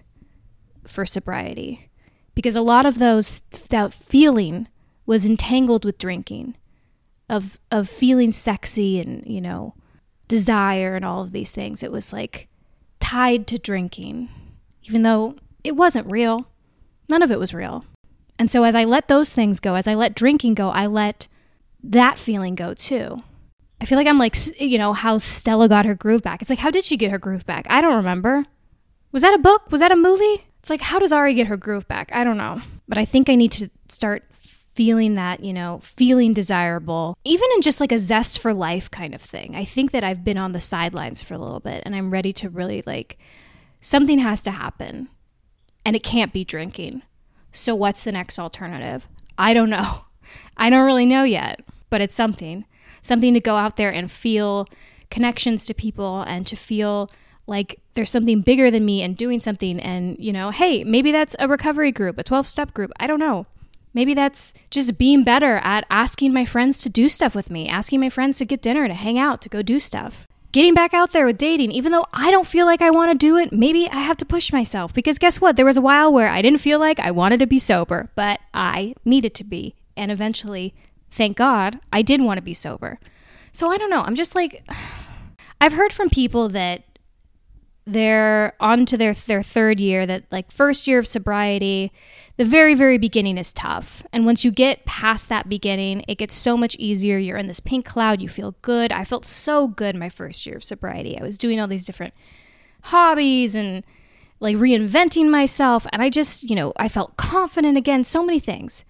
for 0.87 1.05
sobriety. 1.05 1.89
Because 2.33 2.55
a 2.55 2.61
lot 2.61 2.85
of 2.85 2.99
those, 2.99 3.41
that 3.69 3.93
feeling 3.93 4.67
was 5.05 5.25
entangled 5.25 5.85
with 5.85 5.97
drinking, 5.97 6.55
of, 7.29 7.59
of 7.71 7.89
feeling 7.89 8.31
sexy 8.31 8.99
and, 8.99 9.25
you 9.25 9.41
know, 9.41 9.73
desire 10.27 10.95
and 10.95 11.05
all 11.05 11.21
of 11.21 11.31
these 11.31 11.51
things. 11.51 11.83
It 11.83 11.91
was 11.91 12.11
like 12.11 12.47
tied 12.99 13.47
to 13.47 13.57
drinking, 13.57 14.29
even 14.83 15.03
though 15.03 15.35
it 15.63 15.75
wasn't 15.75 16.09
real. 16.09 16.47
None 17.07 17.21
of 17.21 17.31
it 17.31 17.39
was 17.39 17.53
real. 17.53 17.85
And 18.37 18.49
so 18.49 18.63
as 18.63 18.75
I 18.75 18.83
let 18.83 19.07
those 19.07 19.33
things 19.33 19.59
go, 19.59 19.75
as 19.75 19.87
I 19.87 19.93
let 19.95 20.15
drinking 20.15 20.55
go, 20.55 20.69
I 20.69 20.87
let 20.87 21.27
that 21.91 22.19
feeling 22.19 22.55
go 22.55 22.73
too. 22.73 23.23
I 23.81 23.85
feel 23.85 23.97
like 23.97 24.07
I'm 24.07 24.17
like, 24.17 24.35
you 24.59 24.77
know, 24.77 24.93
how 24.93 25.17
Stella 25.17 25.67
got 25.67 25.85
her 25.85 25.95
groove 25.95 26.23
back. 26.23 26.41
It's 26.41 26.49
like, 26.49 26.59
how 26.59 26.71
did 26.71 26.83
she 26.83 26.97
get 26.97 27.11
her 27.11 27.17
groove 27.17 27.45
back? 27.45 27.65
I 27.69 27.81
don't 27.81 27.95
remember. 27.95 28.45
Was 29.11 29.21
that 29.21 29.33
a 29.33 29.41
book? 29.41 29.71
Was 29.71 29.81
that 29.81 29.91
a 29.91 29.95
movie? 29.95 30.45
It's 30.59 30.69
like, 30.69 30.81
how 30.81 30.99
does 30.99 31.11
Ari 31.11 31.33
get 31.33 31.47
her 31.47 31.57
groove 31.57 31.87
back? 31.87 32.09
I 32.13 32.23
don't 32.23 32.37
know. 32.37 32.61
But 32.87 32.97
I 32.97 33.05
think 33.05 33.29
I 33.29 33.35
need 33.35 33.51
to 33.53 33.69
start 33.89 34.23
feeling 34.73 35.15
that, 35.15 35.41
you 35.41 35.53
know, 35.53 35.79
feeling 35.81 36.33
desirable, 36.33 37.17
even 37.23 37.47
in 37.55 37.61
just 37.61 37.79
like 37.79 37.91
a 37.91 37.99
zest 37.99 38.39
for 38.39 38.53
life 38.53 38.91
kind 38.91 39.15
of 39.15 39.21
thing. 39.21 39.55
I 39.55 39.63
think 39.63 39.91
that 39.91 40.03
I've 40.03 40.25
been 40.25 40.37
on 40.37 40.51
the 40.51 40.61
sidelines 40.61 41.21
for 41.21 41.33
a 41.33 41.37
little 41.37 41.61
bit 41.61 41.83
and 41.85 41.95
I'm 41.95 42.11
ready 42.11 42.33
to 42.33 42.49
really 42.49 42.83
like, 42.85 43.17
something 43.79 44.19
has 44.19 44.41
to 44.43 44.51
happen 44.51 45.07
and 45.85 45.95
it 45.95 46.03
can't 46.03 46.33
be 46.33 46.43
drinking. 46.43 47.03
So, 47.51 47.73
what's 47.73 48.03
the 48.03 48.11
next 48.11 48.37
alternative? 48.37 49.07
I 49.37 49.53
don't 49.53 49.69
know. 49.69 50.01
I 50.57 50.69
don't 50.69 50.85
really 50.85 51.05
know 51.05 51.23
yet, 51.23 51.61
but 51.95 52.01
it's 52.01 52.13
something. 52.13 52.65
Something 53.01 53.33
to 53.35 53.39
go 53.39 53.55
out 53.55 53.77
there 53.77 53.89
and 53.89 54.11
feel 54.11 54.67
connections 55.09 55.63
to 55.63 55.73
people 55.73 56.23
and 56.23 56.45
to 56.45 56.57
feel 56.57 57.09
like 57.47 57.79
there's 57.93 58.09
something 58.09 58.41
bigger 58.41 58.69
than 58.69 58.83
me 58.83 59.01
and 59.01 59.15
doing 59.15 59.39
something. 59.39 59.79
And, 59.79 60.17
you 60.19 60.33
know, 60.33 60.49
hey, 60.49 60.83
maybe 60.83 61.13
that's 61.13 61.37
a 61.39 61.47
recovery 61.47 61.93
group, 61.93 62.17
a 62.17 62.23
12 62.23 62.47
step 62.47 62.73
group. 62.73 62.91
I 62.99 63.07
don't 63.07 63.21
know. 63.21 63.45
Maybe 63.93 64.13
that's 64.13 64.53
just 64.69 64.97
being 64.97 65.23
better 65.23 65.61
at 65.63 65.85
asking 65.89 66.33
my 66.33 66.43
friends 66.43 66.79
to 66.79 66.89
do 66.89 67.07
stuff 67.07 67.33
with 67.33 67.49
me, 67.49 67.69
asking 67.69 68.01
my 68.01 68.09
friends 68.09 68.39
to 68.39 68.45
get 68.45 68.61
dinner, 68.61 68.89
to 68.89 68.93
hang 68.93 69.17
out, 69.17 69.41
to 69.43 69.47
go 69.47 69.61
do 69.61 69.79
stuff. 69.79 70.27
Getting 70.51 70.73
back 70.73 70.93
out 70.93 71.13
there 71.13 71.25
with 71.25 71.37
dating, 71.37 71.71
even 71.71 71.93
though 71.93 72.07
I 72.11 72.29
don't 72.29 72.45
feel 72.45 72.65
like 72.65 72.81
I 72.81 72.89
want 72.89 73.09
to 73.13 73.17
do 73.17 73.37
it, 73.37 73.53
maybe 73.53 73.87
I 73.87 74.01
have 74.01 74.17
to 74.17 74.25
push 74.25 74.51
myself. 74.51 74.93
Because 74.93 75.17
guess 75.17 75.39
what? 75.39 75.55
There 75.55 75.65
was 75.65 75.77
a 75.77 75.81
while 75.81 76.11
where 76.11 76.27
I 76.27 76.41
didn't 76.41 76.59
feel 76.59 76.77
like 76.77 76.99
I 76.99 77.11
wanted 77.11 77.39
to 77.39 77.47
be 77.47 77.57
sober, 77.57 78.09
but 78.15 78.41
I 78.53 78.95
needed 79.05 79.33
to 79.35 79.45
be. 79.45 79.75
And 79.95 80.11
eventually, 80.11 80.75
thank 81.15 81.37
God, 81.37 81.79
I 81.91 82.01
did 82.01 82.21
want 82.21 82.37
to 82.37 82.41
be 82.41 82.53
sober. 82.53 82.99
So 83.51 83.71
I 83.71 83.77
don't 83.77 83.89
know. 83.89 84.01
I'm 84.01 84.15
just 84.15 84.35
like, 84.35 84.63
I've 85.61 85.73
heard 85.73 85.93
from 85.93 86.09
people 86.09 86.49
that 86.49 86.83
they're 87.87 88.53
on 88.59 88.85
to 88.87 88.97
their 88.97 89.13
their 89.13 89.43
third 89.43 89.79
year 89.79 90.07
that 90.07 90.23
like 90.31 90.49
first 90.49 90.87
year 90.87 90.97
of 90.97 91.05
sobriety 91.05 91.91
the 92.37 92.43
very 92.43 92.73
very 92.73 92.97
beginning 92.97 93.37
is 93.37 93.53
tough. 93.53 94.03
And 94.11 94.25
once 94.25 94.43
you 94.43 94.49
get 94.49 94.85
past 94.85 95.29
that 95.29 95.47
beginning 95.47 96.03
it 96.07 96.17
gets 96.17 96.33
so 96.33 96.57
much 96.57 96.75
easier. 96.77 97.19
You're 97.19 97.37
in 97.37 97.47
this 97.47 97.59
pink 97.59 97.85
cloud 97.85 98.23
you 98.23 98.27
feel 98.27 98.55
good. 98.63 98.91
I 98.91 99.05
felt 99.05 99.23
so 99.23 99.67
good 99.67 99.95
my 99.95 100.09
first 100.09 100.47
year 100.47 100.57
of 100.57 100.63
sobriety. 100.63 101.19
I 101.19 101.23
was 101.23 101.37
doing 101.37 101.59
all 101.59 101.67
these 101.67 101.85
different 101.85 102.15
hobbies 102.85 103.55
and 103.55 103.85
like 104.39 104.57
reinventing 104.57 105.29
myself. 105.29 105.85
And 105.93 106.01
i 106.01 106.09
just 106.09 106.49
you 106.49 106.55
know 106.55 106.73
i 106.77 106.89
felt 106.89 107.17
confident 107.17 107.77
again 107.77 108.03
so 108.03 108.25
many 108.25 108.39
things 108.39 108.83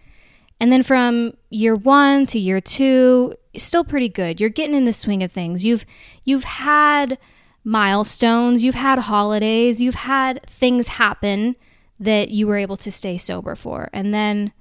and 0.59 0.71
then 0.71 0.83
from 0.83 1.33
year 1.49 1.75
1 1.75 2.25
to 2.27 2.39
year 2.39 2.61
2 2.61 3.33
still 3.57 3.83
pretty 3.83 4.09
good 4.09 4.39
you're 4.39 4.49
getting 4.49 4.75
in 4.75 4.85
the 4.85 4.93
swing 4.93 5.23
of 5.23 5.31
things 5.31 5.65
you've 5.65 5.85
you've 6.23 6.43
had 6.43 7.17
milestones, 7.65 8.63
you've 8.63 8.75
had 8.75 8.99
holidays, 8.99 9.81
you've 9.81 9.95
had 9.95 10.41
things 10.47 10.87
happen 10.87 11.55
that 11.99 12.29
you 12.29 12.47
were 12.47 12.57
able 12.57 12.77
to 12.77 12.91
stay 12.91 13.17
sober 13.17 13.55
for. 13.55 13.89
And 13.91 14.13
then 14.13 14.53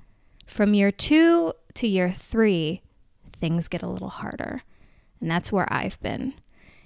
from 0.46 0.74
year 0.74 0.90
two 0.90 1.52
to 1.74 1.86
year 1.86 2.10
three, 2.10 2.80
things 3.40 3.68
get 3.68 3.82
a 3.82 3.88
little 3.88 4.08
harder. 4.08 4.62
And 5.20 5.30
that's 5.30 5.52
where 5.52 5.70
I've 5.72 6.00
been. 6.00 6.34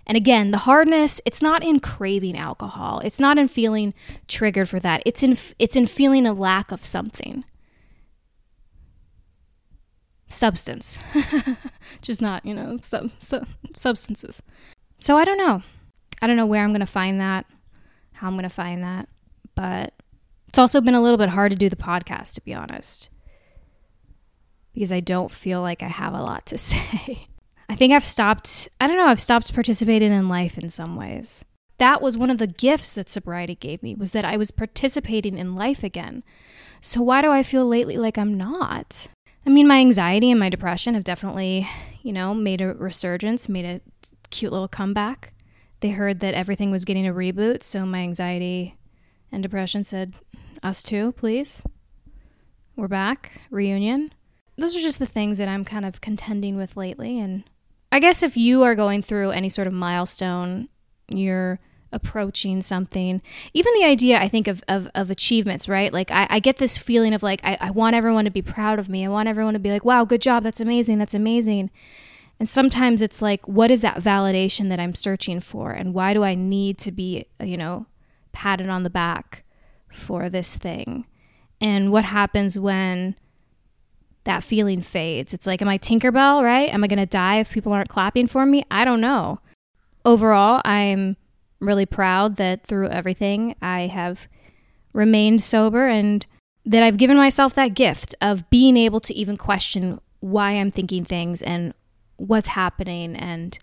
And 0.07 0.17
again, 0.17 0.51
the 0.51 0.59
hardness, 0.59 1.21
it's 1.25 1.43
not 1.43 1.63
in 1.63 1.81
craving 1.81 2.37
alcohol. 2.37 3.01
It's 3.05 3.21
not 3.21 3.39
in 3.39 3.47
feeling 3.47 3.95
triggered 4.27 4.69
for 4.69 4.81
that. 4.81 5.03
It's 5.07 5.23
in 5.23 5.37
it's 5.59 5.77
in 5.77 5.87
feeling 5.87 6.27
a 6.27 6.33
lack 6.33 6.73
of 6.73 6.85
something. 6.85 7.45
Substance. 10.29 10.99
Just 12.03 12.21
not, 12.21 12.45
you 12.45 12.55
know, 12.55 12.79
sub, 12.83 13.11
sub, 13.19 13.47
substances. 13.75 14.43
So 15.01 15.17
I 15.17 15.25
don't 15.25 15.39
know. 15.39 15.63
I 16.21 16.27
don't 16.27 16.37
know 16.37 16.47
where 16.47 16.63
I'm 16.63 16.71
going 16.71 16.81
to 16.81 16.87
find 16.87 17.21
that, 17.21 17.47
how 18.13 18.27
I'm 18.27 18.35
going 18.35 18.43
to 18.43 18.51
find 18.51 18.83
that, 18.83 19.09
but 19.55 19.95
it's 20.49 20.59
also 20.59 20.81
been 20.81 20.95
a 20.95 21.03
little 21.03 21.19
bit 21.19 21.29
hard 21.29 21.53
to 21.53 21.59
do 21.59 21.69
the 21.69 21.77
podcast, 21.77 22.35
to 22.35 22.41
be 22.43 22.55
honest, 22.55 23.11
because 24.75 24.93
I 24.93 25.01
don't 25.01 25.31
feel 25.31 25.61
like 25.61 25.83
I 25.83 25.89
have 25.89 26.15
a 26.15 26.21
lot 26.21 26.47
to 26.47 26.59
say. 26.59 27.29
I 27.69 27.77
think 27.77 27.93
I've 27.93 28.05
stopped, 28.05 28.69
I 28.81 28.87
don't 28.87 28.97
know, 28.97 29.07
I've 29.07 29.21
stopped 29.21 29.55
participating 29.55 30.11
in 30.11 30.29
life 30.29 30.59
in 30.59 30.71
some 30.71 30.97
ways. 30.97 31.45
That 31.79 32.03
was 32.03 32.19
one 32.19 32.31
of 32.31 32.39
the 32.39 32.47
gifts 32.47 32.93
that 32.95 33.11
sobriety 33.11 33.55
gave 33.55 33.83
me 33.83 33.95
was 33.95 34.11
that 34.13 34.25
I 34.25 34.37
was 34.37 34.51
participating 34.51 35.39
in 35.39 35.55
life 35.55 35.85
again. 35.85 36.25
So 36.81 37.03
why 37.03 37.23
do 37.23 37.31
I 37.31 37.43
feel 37.43 37.67
lately 37.67 37.97
like 37.97 38.19
I'm 38.19 38.37
not? 38.37 39.09
I 39.47 39.51
mean, 39.51 39.67
my 39.67 39.79
anxiety 39.79 40.31
and 40.31 40.39
my 40.39 40.49
depression 40.49 40.95
have 40.95 41.05
definitely, 41.05 41.69
you 42.03 42.13
know, 42.13 42.35
made 42.35 42.61
a 42.61 42.75
resurgence, 42.75 43.49
made 43.49 43.65
a 43.65 43.81
cute 44.31 44.53
little 44.53 44.69
comeback 44.69 45.33
they 45.81 45.91
heard 45.91 46.21
that 46.21 46.35
everything 46.35 46.71
was 46.71 46.85
getting 46.85 47.07
a 47.07 47.13
reboot, 47.15 47.63
so 47.63 47.87
my 47.87 47.99
anxiety 47.99 48.77
and 49.31 49.43
depression 49.43 49.85
said, 49.85 50.15
Us 50.63 50.83
too, 50.83 51.13
please. 51.13 51.63
We're 52.75 52.89
back, 52.89 53.33
reunion. 53.51 54.13
Those 54.57 54.75
are 54.75 54.81
just 54.81 54.99
the 54.99 55.07
things 55.07 55.39
that 55.39 55.49
I'm 55.49 55.65
kind 55.65 55.85
of 55.85 56.01
contending 56.01 56.57
with 56.57 56.77
lately. 56.77 57.19
And 57.19 57.45
I 57.93 58.01
guess 58.01 58.23
if 58.23 58.37
you 58.37 58.65
are 58.65 58.75
going 58.75 59.03
through 59.03 59.31
any 59.31 59.49
sort 59.49 59.69
of 59.69 59.73
milestone, 59.73 60.69
you're 61.09 61.61
approaching 61.93 62.61
something, 62.61 63.23
even 63.55 63.73
the 63.75 63.85
idea, 63.85 64.21
I 64.21 64.29
think, 64.29 64.47
of, 64.47 64.63
of, 64.69 64.89
of 64.95 65.11
achievements, 65.11 65.69
right? 65.69 65.93
Like, 65.93 66.11
I, 66.11 66.27
I, 66.31 66.39
get 66.39 66.59
this 66.59 66.77
feeling 66.77 67.15
of 67.15 67.23
like, 67.23 67.41
I, 67.43 67.57
I 67.61 67.71
want 67.71 67.97
everyone 67.97 68.27
to 68.27 68.31
be 68.31 68.43
proud 68.43 68.79
of 68.79 68.89
me. 68.89 69.05
I 69.05 69.09
want 69.09 69.29
everyone 69.29 69.55
to 69.55 69.59
be 69.59 69.71
like, 69.71 69.85
wow, 69.85 70.05
good 70.05 70.21
job. 70.21 70.43
That's 70.43 70.61
amazing. 70.61 70.99
That's 70.99 71.15
amazing. 71.15 71.71
And 72.39 72.49
sometimes 72.49 73.03
it's 73.03 73.21
like, 73.21 73.47
what 73.49 73.71
is 73.71 73.81
that 73.81 73.99
validation 73.99 74.69
that 74.69 74.79
I'm 74.79 74.95
searching 74.95 75.41
for? 75.41 75.73
And 75.73 75.95
why 75.95 76.15
do 76.15 76.23
I 76.23 76.35
need 76.35 76.79
to 76.79 76.93
be, 76.93 77.27
you 77.41 77.57
know, 77.57 77.87
patted 78.33 78.69
on 78.69 78.83
the 78.83 78.91
back 78.91 79.45
for 79.91 80.29
this 80.29 80.55
thing? 80.57 81.07
And 81.61 81.91
what 81.91 82.05
happens 82.05 82.59
when 82.59 83.17
that 84.25 84.45
feeling 84.45 84.83
fades? 84.83 85.35
It's 85.35 85.47
like, 85.47 85.61
am 85.63 85.69
I 85.69 85.79
Tinkerbell, 85.79 86.43
right? 86.43 86.73
Am 86.73 86.85
I 86.85 86.87
going 86.87 86.99
to 86.99 87.07
die 87.07 87.41
if 87.41 87.51
people 87.51 87.73
aren't 87.73 87.89
clapping 87.89 88.29
for 88.29 88.47
me? 88.47 88.65
I 88.71 88.85
don't 88.85 89.01
know. 89.01 89.41
Overall, 90.05 90.63
I'm 90.65 91.17
really 91.61 91.87
proud 91.87 92.37
that 92.37 92.67
through 92.67 92.89
everything, 92.89 93.55
I 93.61 93.83
have 93.87 94.29
remained 94.93 95.43
sober 95.43 95.89
and 95.89 96.25
that 96.65 96.83
I've 96.83 96.97
given 96.97 97.17
myself 97.17 97.55
that 97.55 97.75
gift 97.75 98.15
of 98.21 98.49
being 98.51 98.77
able 98.77 99.01
to 99.01 99.15
even 99.15 99.37
question 99.37 100.01
why 100.21 100.53
I'm 100.53 100.71
thinking 100.71 101.05
things 101.05 101.41
and 101.43 101.73
what's 102.17 102.49
happening 102.49 103.17
and 103.17 103.59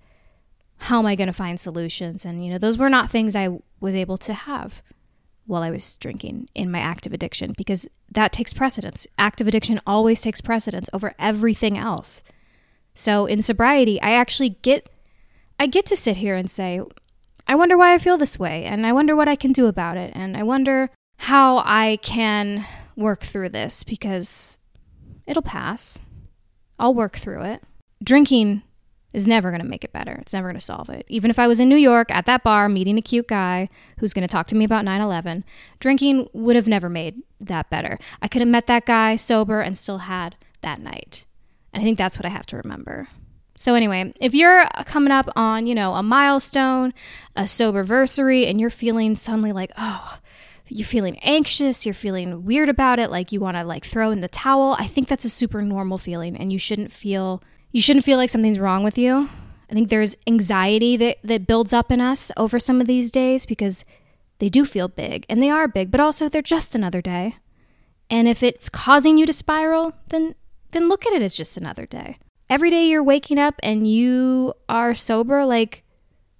how 0.78 1.00
am 1.00 1.06
I 1.06 1.16
going 1.16 1.28
to 1.28 1.34
find 1.34 1.60
solutions? 1.60 2.26
And, 2.26 2.44
you 2.44 2.52
know, 2.52 2.58
those 2.58 2.78
were 2.78 2.90
not 2.90 3.12
things 3.12 3.36
I 3.36 3.60
was 3.80 3.96
able 3.96 4.18
to 4.18 4.34
have 4.34 4.82
while 5.46 5.62
I 5.62 5.70
was 5.70 5.96
drinking 5.98 6.50
in 6.56 6.72
my 6.72 6.80
active 6.80 7.14
addiction 7.14 7.54
because 7.58 7.88
that 8.12 8.32
takes 8.32 8.54
precedence. 8.54 9.06
Active 9.18 9.48
addiction 9.48 9.80
always 9.86 10.22
takes 10.22 10.42
precedence 10.42 10.90
over 10.92 11.14
everything 11.20 11.78
else. 11.78 12.24
So 12.94 13.26
in 13.26 13.42
sobriety, 13.42 14.02
I 14.02 14.12
actually 14.12 14.50
get 14.62 14.90
I 15.60 15.68
get 15.68 15.86
to 15.86 15.96
sit 15.96 16.18
here 16.18 16.36
and 16.36 16.52
say, 16.52 16.82
I 17.48 17.56
wonder 17.56 17.78
why 17.78 17.94
I 17.94 17.98
feel 17.98 18.18
this 18.18 18.40
way 18.40 18.66
and 18.66 18.86
I 18.86 18.94
wonder 18.94 19.16
what 19.16 19.28
I 19.28 19.36
can 19.36 19.52
do 19.52 19.68
about 19.68 19.98
it 19.98 20.12
and 20.16 20.36
I 20.36 20.44
wonder 20.44 20.90
how 21.18 21.60
I 21.60 22.00
can 22.02 22.66
work 22.96 23.22
through 23.22 23.50
this 23.50 23.84
because 23.84 24.58
it'll 25.26 25.42
pass. 25.42 26.00
I'll 26.78 26.94
work 26.94 27.18
through 27.18 27.44
it 27.44 27.64
drinking 28.04 28.64
is 29.14 29.28
never 29.28 29.50
going 29.50 29.62
to 29.62 29.68
make 29.68 29.84
it 29.84 29.94
better. 29.94 30.14
It's 30.14 30.34
never 30.34 30.48
going 30.48 30.60
to 30.60 30.66
solve 30.66 30.90
it. 30.90 31.06
Even 31.08 31.30
if 31.30 31.40
I 31.40 31.48
was 31.48 31.60
in 31.60 31.70
New 31.70 31.78
York 31.78 32.12
at 32.12 32.26
that 32.26 32.44
bar 32.44 32.68
meeting 32.68 32.98
a 32.98 33.02
cute 33.02 33.28
guy 33.28 33.70
who's 34.00 34.14
going 34.14 34.28
to 34.28 34.32
talk 34.32 34.48
to 34.48 34.56
me 34.56 34.66
about 34.66 34.84
9 34.84 35.02
11, 35.02 35.46
drinking 35.80 36.28
would 36.34 36.56
have 36.56 36.68
never 36.68 36.90
made 36.90 37.22
that 37.40 37.70
better. 37.70 37.98
I 38.22 38.28
could 38.28 38.42
have 38.42 38.50
met 38.50 38.68
that 38.68 38.86
guy 38.86 39.16
sober 39.16 39.62
and 39.62 39.78
still 39.78 40.00
had 40.00 40.36
that 40.62 40.82
night. 40.82 41.26
And 41.74 41.82
I 41.82 41.84
think 41.86 41.98
that's 41.98 42.18
what 42.18 42.26
I 42.26 42.30
have 42.30 42.46
to 42.48 42.58
remember. 42.58 43.08
So, 43.58 43.74
anyway, 43.74 44.14
if 44.20 44.34
you're 44.34 44.68
coming 44.86 45.12
up 45.12 45.30
on, 45.36 45.66
you 45.66 45.76
know, 45.76 45.96
a 45.96 46.04
milestone, 46.04 46.94
a 47.36 47.48
sober 47.48 47.86
versary, 47.86 48.50
and 48.50 48.60
you're 48.60 48.70
feeling 48.70 49.16
suddenly 49.16 49.54
like, 49.54 49.72
oh, 49.78 50.20
you're 50.68 50.86
feeling 50.86 51.20
anxious, 51.20 51.86
you're 51.86 51.94
feeling 51.94 52.44
weird 52.44 52.70
about 52.70 53.00
it, 53.00 53.12
like 53.12 53.32
you 53.32 53.40
want 53.40 53.58
to 53.58 53.64
like 53.64 53.86
throw 53.86 54.12
in 54.12 54.22
the 54.22 54.28
towel, 54.28 54.76
I 54.80 54.88
think 54.88 55.08
that's 55.08 55.26
a 55.26 55.30
super 55.30 55.62
normal 55.62 55.98
feeling 55.98 56.36
and 56.36 56.52
you 56.52 56.60
shouldn't 56.60 56.92
feel 56.92 57.42
you 57.72 57.82
shouldn't 57.82 58.06
feel 58.06 58.18
like 58.18 58.30
something's 58.30 58.60
wrong 58.60 58.84
with 58.84 58.98
you. 58.98 59.30
I 59.70 59.74
think 59.74 59.90
there's 59.90 60.16
anxiety 60.28 60.98
that 60.98 61.18
that 61.24 61.48
builds 61.48 61.74
up 61.74 61.92
in 61.92 62.02
us 62.02 62.32
over 62.38 62.60
some 62.60 62.82
of 62.82 62.88
these 62.88 63.12
days 63.12 63.46
because 63.46 63.86
they 64.40 64.50
do 64.50 64.66
feel 64.66 64.88
big 64.88 65.26
and 65.30 65.42
they 65.42 65.50
are 65.50 65.68
big, 65.68 65.92
but 65.92 66.00
also 66.00 66.30
they're 66.30 66.42
just 66.42 66.76
another 66.76 67.02
day. 67.02 67.36
And 68.10 68.28
if 68.28 68.44
it's 68.44 68.70
causing 68.70 69.18
you 69.18 69.26
to 69.26 69.34
spiral, 69.34 69.94
then 70.10 70.36
then 70.72 70.90
look 70.90 71.06
at 71.06 71.14
it 71.14 71.22
as 71.22 71.36
just 71.36 71.58
another 71.58 71.86
day 71.86 72.18
every 72.50 72.70
day 72.70 72.88
you're 72.88 73.04
waking 73.04 73.40
up 73.40 73.56
and 73.64 73.88
you 73.88 74.54
are 74.70 74.96
sober, 74.96 75.46
like, 75.46 75.84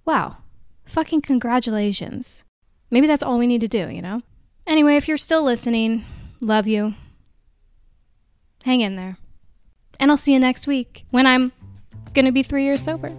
wow, 0.04 0.38
fucking 0.84 1.22
congratulations. 1.22 2.44
Maybe 2.90 3.06
that's 3.06 3.22
all 3.22 3.38
we 3.38 3.46
need 3.46 3.60
to 3.62 3.68
do, 3.68 3.88
you 3.88 4.02
know? 4.02 4.22
Anyway, 4.66 4.96
if 4.96 5.08
you're 5.08 5.16
still 5.16 5.42
listening, 5.42 6.04
love 6.40 6.66
you. 6.66 6.94
Hang 8.64 8.80
in 8.80 8.96
there. 8.96 9.18
And 9.98 10.10
I'll 10.10 10.16
see 10.16 10.32
you 10.32 10.40
next 10.40 10.66
week 10.66 11.04
when 11.10 11.26
I'm 11.26 11.52
gonna 12.14 12.32
be 12.32 12.42
three 12.42 12.64
years 12.64 12.82
sober. 12.82 13.10